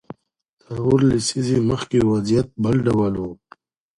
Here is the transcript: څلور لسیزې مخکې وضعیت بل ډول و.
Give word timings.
څلور 0.61 0.97
لسیزې 1.09 1.57
مخکې 1.69 1.97
وضعیت 2.11 2.47
بل 2.63 2.75
ډول 2.87 3.13
و. 3.21 3.25